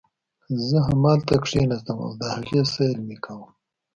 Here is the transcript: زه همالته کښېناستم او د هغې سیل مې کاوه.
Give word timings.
زه 0.67 0.77
همالته 0.87 1.35
کښېناستم 1.43 1.97
او 2.05 2.11
د 2.21 2.23
هغې 2.35 2.61
سیل 2.73 2.99
مې 3.07 3.17
کاوه. 3.23 3.47